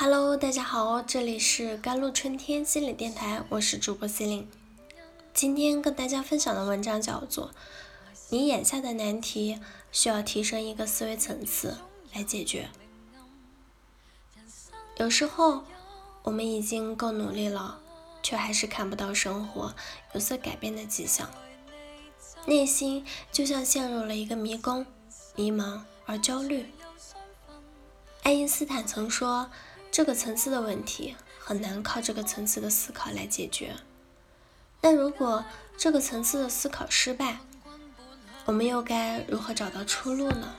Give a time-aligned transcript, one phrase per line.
[0.00, 4.48] Hello，大家好，这里是甘露春天心理电台，我是主播 c e l i n
[5.34, 7.48] 今天跟大家分享的文章叫做
[8.28, 9.58] 《你眼下的难题
[9.90, 11.78] 需要提升一个思维层次
[12.14, 12.68] 来解决》。
[14.98, 15.64] 有时候
[16.22, 17.80] 我们已经够努力了，
[18.22, 19.74] 却还是看不到生活
[20.14, 21.28] 有所改变的迹象，
[22.46, 24.86] 内心就像陷入了一个迷宫，
[25.34, 26.66] 迷茫而焦虑。
[28.22, 29.50] 爱因斯坦曾说。
[29.90, 33.74] 这个层次的问题很难靠这个层次的思考来解决。
[34.80, 35.44] 那如果
[35.76, 37.38] 这个层次的思考失败，
[38.44, 40.54] 我们又该如何找到出路呢？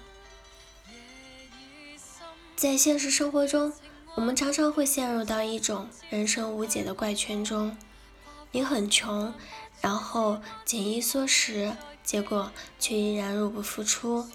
[2.55, 3.71] 在现实生活中，
[4.15, 7.77] 我们常常会陷入到一种人生无解的怪圈中：
[8.51, 9.33] 你很穷，
[9.79, 14.27] 然后紧衣缩食，结果却依然入不敷出；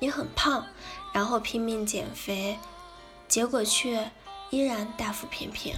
[0.00, 0.66] 你很胖，
[1.12, 2.58] 然后拼命减肥。
[3.36, 4.10] 结果却
[4.48, 5.76] 依然大腹便便。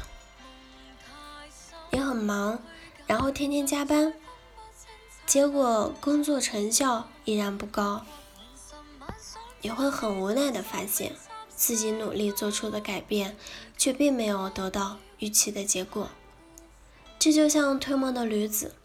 [1.91, 2.63] 也很忙，
[3.05, 4.15] 然后天天加班，
[5.27, 8.07] 结果工作成效依然不高。
[9.61, 11.17] 你会很无奈的发现
[11.49, 13.37] 自己努力做出的改变，
[13.77, 16.11] 却并没有得到预期的结果。
[17.19, 18.77] 这就像推磨的驴子，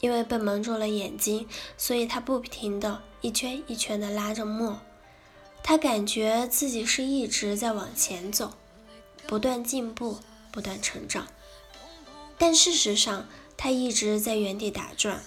[0.00, 4.82] 因为被蒙住了眼睛，所以他不停的一圈一圈的拉着磨。
[5.68, 8.54] 他感觉自己是一直在往前走，
[9.26, 10.18] 不断进步，
[10.50, 11.26] 不断成长，
[12.38, 15.22] 但事实上他一直在原地打转。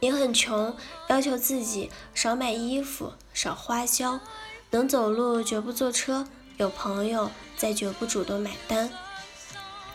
[0.00, 0.76] 你很穷，
[1.08, 4.20] 要求自己少买衣服，少花销，
[4.72, 8.90] 能走路绝不坐车，有朋友再绝不主动买单。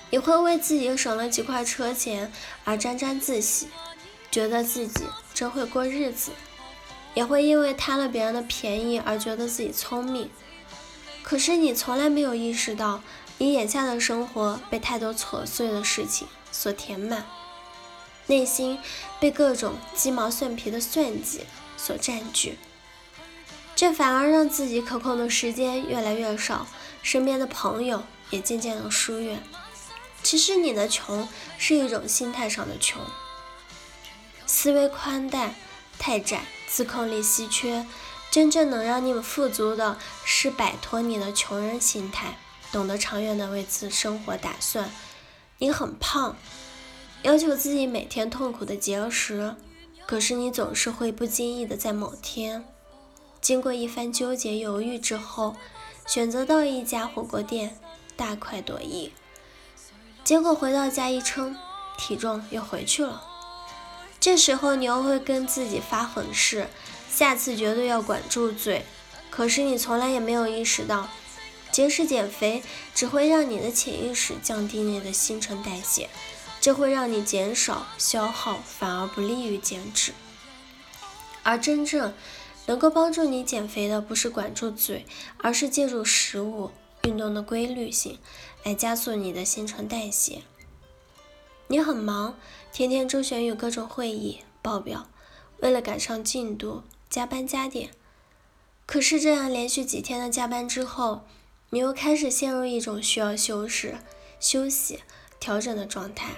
[0.10, 3.68] 你会为自己省了几块车钱而沾沾自喜，
[4.32, 5.04] 觉得自己
[5.36, 6.32] 真会过日子。
[7.14, 10.30] 也会因为贪了别人的便宜而觉得自己聪明，
[11.22, 13.02] 可是你从来没有意识到，
[13.38, 17.26] 你眼下的生活被太多琐碎的事情所填满，
[18.28, 18.80] 内心
[19.20, 21.42] 被各种鸡毛蒜皮的算计
[21.78, 22.58] 所占据，
[23.76, 26.66] 这反而让自己可控的时间越来越少，
[27.02, 29.42] 身边的朋友也渐渐的疏远。
[30.24, 33.02] 其实你的穷是一种心态上的穷，
[34.46, 35.54] 思维宽带
[36.00, 36.46] 太窄。
[36.74, 37.86] 自控力稀缺，
[38.32, 39.96] 真正能让你们富足的
[40.26, 42.40] 是摆脱你的穷人心态，
[42.72, 44.90] 懂得长远的为自生活打算。
[45.60, 46.36] 你很胖，
[47.22, 49.56] 要求自己每天痛苦的节食，
[50.08, 52.66] 可是你总是会不经意的在某天，
[53.40, 55.56] 经过一番纠结犹豫之后，
[56.08, 57.78] 选择到一家火锅店
[58.16, 59.12] 大快朵颐，
[60.24, 61.56] 结果回到家一称，
[62.00, 63.30] 体重又回去了。
[64.24, 66.70] 这时候你又会跟自己发狠誓，
[67.10, 68.86] 下次绝对要管住嘴。
[69.30, 71.10] 可是你从来也没有意识到，
[71.74, 72.64] 节食减肥
[72.96, 76.10] 只会让你的潜意识降低你的新陈代谢，
[76.62, 80.14] 这会让你减少消耗，反而不利于减脂。
[81.44, 82.14] 而真正
[82.68, 85.06] 能够帮助你减肥的，不是管住嘴，
[85.40, 86.72] 而是借助食物、
[87.04, 88.18] 运动的规律性
[88.64, 90.44] 来加速你的新陈代谢。
[91.68, 92.38] 你很忙，
[92.74, 95.08] 天天周旋于各种会议报表，
[95.60, 97.92] 为了赶上进度加班加点。
[98.88, 101.24] 可是这样连续几天的加班之后，
[101.70, 103.94] 你又开始陷入一种需要休息、
[104.40, 105.02] 休息、
[105.40, 106.32] 调整的状态。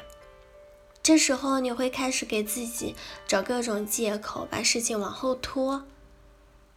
[1.01, 5.85] 这时候你会开始给自己找各种借口，把事情往后拖。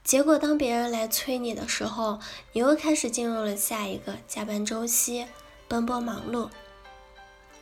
[0.05, 2.21] 结果当别人来催你的时候，
[2.53, 5.27] 你又开始进入了下一个加班周期，
[5.67, 6.49] 奔波忙碌。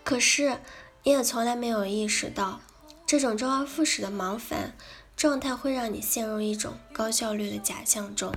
[0.05, 0.61] 可是，
[1.07, 2.61] 你也从来没有意识到，
[3.07, 4.77] 这种周而复始的忙烦
[5.17, 8.35] 状态会让你陷入一种高效率的假象中。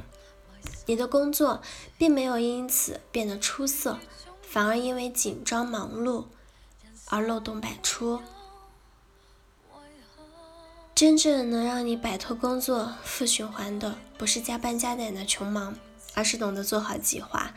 [0.85, 1.63] 你的工作
[1.97, 3.97] 并没有因此变得出色，
[4.44, 6.25] 反而因为紧张忙碌
[7.08, 8.22] 而漏洞百出。
[10.94, 15.75] 真正能让你摆脱工作负循环的，不是加班加点的穷忙，
[16.14, 17.52] 而是懂得做好计划、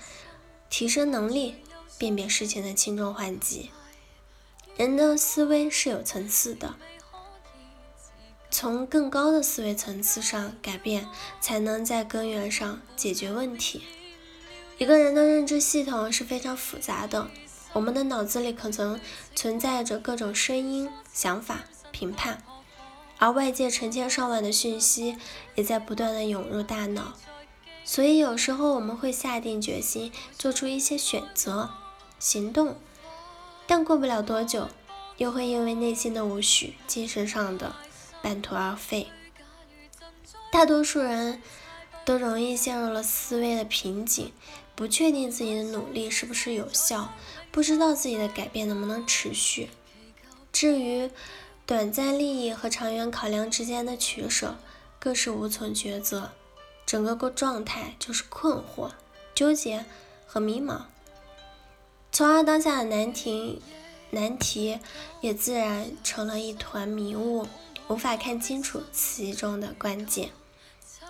[0.70, 1.56] 提升能力、
[1.98, 3.70] 辨别事情的轻重缓急。
[4.76, 6.74] 人的思维是有层次的，
[8.50, 11.08] 从更高的思维层次上改变，
[11.40, 13.82] 才能在根源上解决问题。
[14.78, 17.28] 一个人的认知系统是非常复杂的，
[17.74, 18.98] 我们的脑子里可能
[19.34, 21.60] 存在着各种声音、想法、
[21.90, 22.42] 评判，
[23.18, 25.18] 而外界成千上万的讯息
[25.54, 27.12] 也在不断的涌入大脑，
[27.84, 31.70] 所以有时候我们会下定决心做出一些选择、
[32.18, 32.76] 行动。
[33.66, 34.68] 但过不了多久，
[35.16, 37.74] 又会因为内心的无序、精神上的
[38.20, 39.08] 半途而废。
[40.50, 41.40] 大多数人
[42.04, 44.32] 都容易陷入了思维的瓶颈，
[44.74, 47.12] 不确定自己的努力是不是有效，
[47.50, 49.70] 不知道自己的改变能不能持续。
[50.52, 51.10] 至于
[51.64, 54.58] 短暂利益和长远考量之间的取舍，
[54.98, 56.32] 更是无从抉择，
[56.84, 58.90] 整个个状态就是困惑、
[59.34, 59.86] 纠结
[60.26, 60.82] 和迷茫。
[62.12, 63.62] 从而当下的难题，
[64.10, 64.78] 难题
[65.22, 67.48] 也自然成了一团迷雾，
[67.88, 70.28] 无法看清楚其中的关键。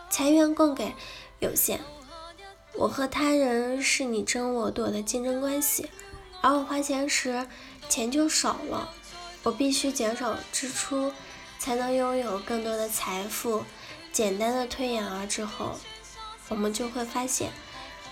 [0.09, 0.95] 财源供给
[1.41, 1.81] 有限，
[2.75, 5.91] 我和他人是你争我夺的竞争关系，
[6.41, 7.49] 而我花钱时
[7.89, 8.95] 钱就少了。
[9.43, 11.13] 我必须减少支出，
[11.59, 13.65] 才能拥有更多的财富。
[14.13, 15.81] 简单的推演而之后，
[16.49, 17.51] 我们就会发现，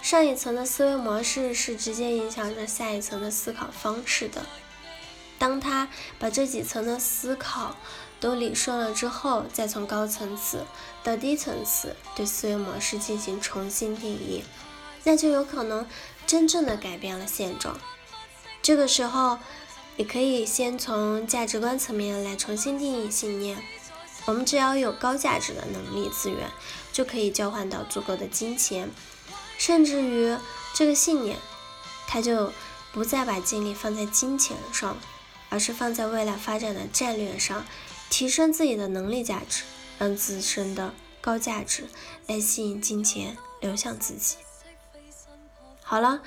[0.02, 4.46] 上一层的思维模式是直接影响着下一层的思考方式的。
[5.38, 5.88] 当他
[6.18, 7.76] 把这几层的思考
[8.18, 10.66] 都理顺了之后，再从高层次
[11.02, 14.44] 到低层次对思维模式进行重新定义，
[15.04, 15.86] 那就有可能
[16.26, 17.78] 真正的改变了现状。
[18.62, 19.38] 这个时候。
[19.96, 23.58] 也可以先从价值观层面来重新定义信念。
[24.24, 26.48] 我们只要有高价值的能力资源，
[26.90, 28.88] 就可以交换到足够的金钱，
[29.60, 30.34] 甚至于
[30.72, 31.38] 这个信念，
[32.06, 32.50] 他就
[32.92, 34.96] 不再把精力放在金钱上，
[35.50, 37.66] 而是放在未来发展的战略上，
[38.08, 39.64] 提升自己的能力价值，
[39.98, 41.84] 让自身的高价值
[42.26, 44.36] 来吸引金钱流向自己。
[45.82, 46.22] 好了，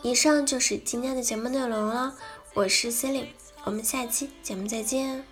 [0.00, 2.16] 以上就是今天的节目内容了。
[2.54, 3.26] 我是 Celine，
[3.64, 5.31] 我们下期节目再见。